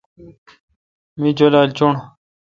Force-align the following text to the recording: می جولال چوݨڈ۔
می 1.21 1.29
جولال 1.37 1.69
چوݨڈ۔ 1.77 1.97